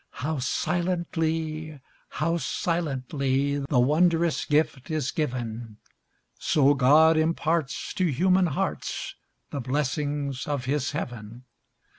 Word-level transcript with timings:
How 0.25 0.39
silently, 0.39 1.79
how 2.09 2.37
silently, 2.39 3.59
The 3.59 3.79
wondrous 3.79 4.45
gift 4.45 4.89
is 4.89 5.11
given! 5.11 5.77
So 6.39 6.73
God 6.73 7.17
imparts 7.17 7.93
to 7.93 8.07
human 8.11 8.47
hearts 8.47 9.13
The 9.51 9.61
blessings 9.61 10.47
of 10.47 10.65
his 10.65 10.93
heaven. 10.93 11.43